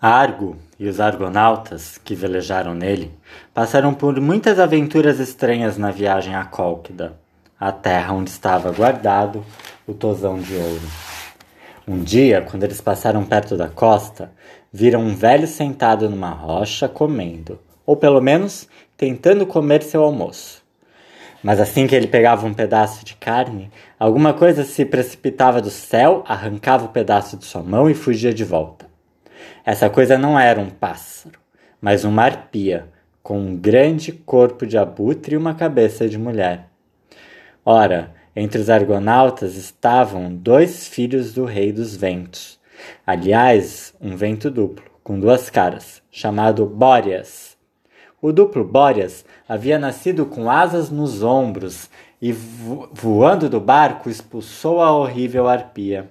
[0.00, 3.10] Argo e os argonautas que velejaram nele
[3.52, 7.14] passaram por muitas aventuras estranhas na viagem a Cólquida,
[7.58, 9.44] a terra onde estava guardado
[9.88, 10.88] o tosão de ouro.
[11.84, 14.30] Um dia, quando eles passaram perto da costa,
[14.72, 20.62] viram um velho sentado numa rocha comendo, ou pelo menos tentando comer seu almoço.
[21.42, 23.68] Mas assim que ele pegava um pedaço de carne,
[23.98, 28.44] alguma coisa se precipitava do céu, arrancava o pedaço de sua mão e fugia de
[28.44, 28.87] volta.
[29.68, 31.38] Essa coisa não era um pássaro,
[31.78, 32.88] mas uma arpia,
[33.22, 36.70] com um grande corpo de abutre e uma cabeça de mulher.
[37.62, 42.58] Ora, entre os argonautas estavam dois filhos do rei dos ventos.
[43.06, 47.54] Aliás, um vento duplo, com duas caras, chamado Bóreas.
[48.22, 51.90] O duplo Bóreas havia nascido com asas nos ombros
[52.22, 56.10] e, voando do barco, expulsou a horrível arpia.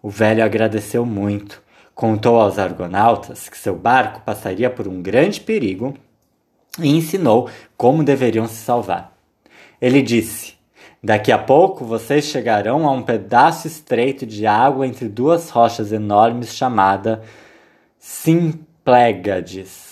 [0.00, 1.68] O velho agradeceu muito
[2.00, 5.92] Contou aos argonautas que seu barco passaria por um grande perigo
[6.78, 9.12] e ensinou como deveriam se salvar.
[9.78, 10.54] Ele disse:
[11.04, 16.54] Daqui a pouco vocês chegarão a um pedaço estreito de água entre duas rochas enormes
[16.54, 17.22] chamada
[17.98, 19.84] Simplégades.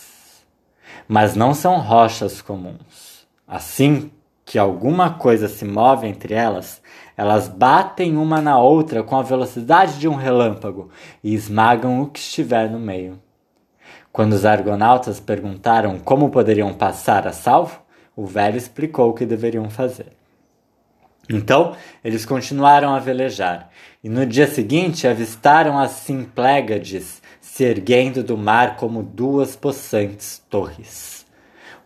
[1.07, 3.29] Mas não são rochas comuns.
[3.47, 4.11] Assim
[4.49, 6.81] que alguma coisa se move entre elas,
[7.15, 10.89] elas batem uma na outra com a velocidade de um relâmpago
[11.23, 13.21] e esmagam o que estiver no meio.
[14.11, 17.79] Quando os argonautas perguntaram como poderiam passar a salvo,
[18.17, 20.15] o velho explicou o que deveriam fazer.
[21.29, 23.69] Então, eles continuaram a velejar,
[24.03, 31.27] e no dia seguinte avistaram as Simplégades se erguendo do mar como duas possantes torres.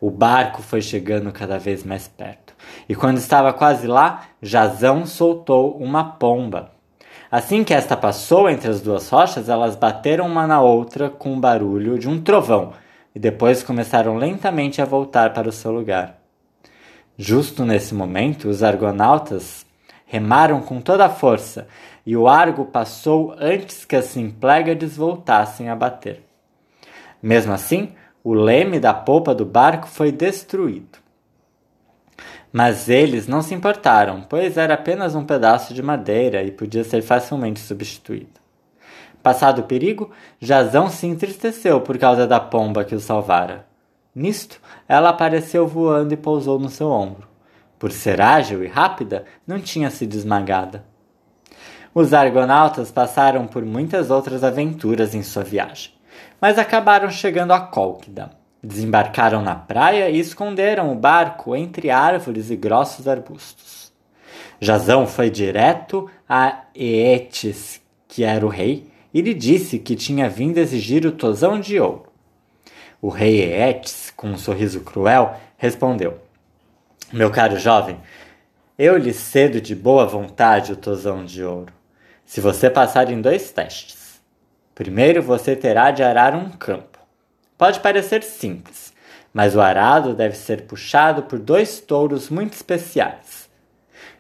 [0.00, 2.51] O barco foi chegando cada vez mais perto.
[2.88, 6.72] E quando estava quase lá, Jazão soltou uma pomba.
[7.30, 11.40] Assim que esta passou entre as duas rochas, elas bateram uma na outra com o
[11.40, 12.72] barulho de um trovão
[13.14, 16.18] e depois começaram lentamente a voltar para o seu lugar.
[17.16, 19.64] Justo nesse momento, os argonautas
[20.06, 21.66] remaram com toda a força
[22.04, 26.22] e o Argo passou antes que as Simplégades voltassem a bater.
[27.22, 27.92] Mesmo assim,
[28.24, 31.01] o leme da polpa do barco foi destruído.
[32.52, 37.00] Mas eles não se importaram, pois era apenas um pedaço de madeira e podia ser
[37.00, 38.40] facilmente substituído.
[39.22, 43.64] Passado o perigo, Jazão se entristeceu por causa da pomba que o salvara.
[44.14, 47.26] Nisto, ela apareceu voando e pousou no seu ombro.
[47.78, 50.84] Por ser ágil e rápida, não tinha sido esmagada.
[51.94, 55.92] Os argonautas passaram por muitas outras aventuras em sua viagem,
[56.40, 58.30] mas acabaram chegando a Cólquida,
[58.62, 63.92] Desembarcaram na praia e esconderam o barco entre árvores e grossos arbustos.
[64.60, 70.58] Jazão foi direto a Eetes, que era o rei, e lhe disse que tinha vindo
[70.58, 72.06] exigir o tosão de ouro.
[73.00, 76.18] O rei Eetes, com um sorriso cruel, respondeu:
[77.12, 77.98] Meu caro jovem,
[78.78, 81.72] eu lhe cedo de boa vontade o tosão de ouro,
[82.24, 84.22] se você passar em dois testes.
[84.72, 86.91] Primeiro você terá de arar um campo.
[87.62, 88.92] Pode parecer simples,
[89.32, 93.48] mas o arado deve ser puxado por dois touros muito especiais.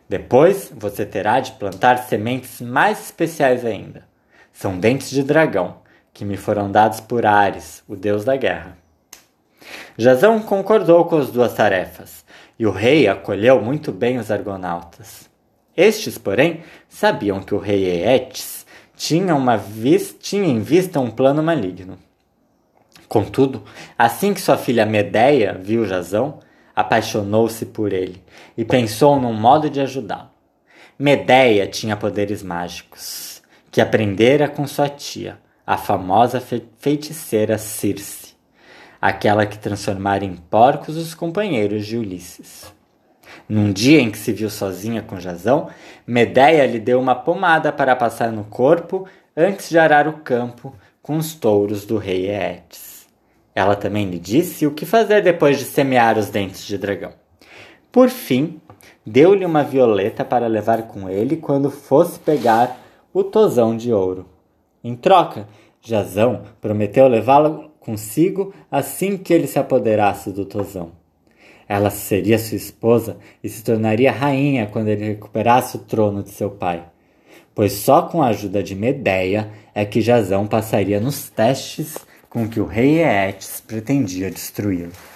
[0.08, 4.04] Depois você terá de plantar sementes mais especiais ainda.
[4.52, 5.78] São dentes de dragão,
[6.12, 8.78] que me foram dados por Ares, o deus da guerra.
[9.98, 12.24] Jazão concordou com as duas tarefas,
[12.56, 15.28] e o rei acolheu muito bem os argonautas.
[15.76, 18.64] Estes, porém, sabiam que o rei Eetes
[18.94, 21.98] tinha, uma vis tinha em vista um plano maligno.
[23.12, 23.62] Contudo,
[23.98, 26.38] assim que sua filha Medeia viu Jazão,
[26.74, 28.24] apaixonou-se por ele
[28.56, 30.30] e pensou num modo de ajudá-lo.
[30.98, 36.42] Medeia tinha poderes mágicos, que aprendera com sua tia, a famosa
[36.78, 38.34] feiticeira Circe,
[38.98, 42.72] aquela que transformara em porcos os companheiros de Ulisses.
[43.46, 45.68] Num dia em que se viu sozinha com Jazão,
[46.06, 49.06] Medeia lhe deu uma pomada para passar no corpo
[49.36, 53.01] antes de arar o campo com os touros do rei Eetes.
[53.54, 57.12] Ela também lhe disse o que fazer depois de semear os dentes de dragão.
[57.90, 58.60] Por fim,
[59.04, 62.80] deu-lhe uma violeta para levar com ele quando fosse pegar
[63.12, 64.26] o tosão de ouro.
[64.82, 65.46] Em troca,
[65.80, 70.92] Jazão prometeu levá-la consigo assim que ele se apoderasse do tosão.
[71.68, 76.50] Ela seria sua esposa e se tornaria rainha quando ele recuperasse o trono de seu
[76.50, 76.84] pai,
[77.54, 81.96] pois só com a ajuda de Medeia é que Jazão passaria nos testes
[82.32, 85.11] com que o rei Eetes pretendia destruí-lo.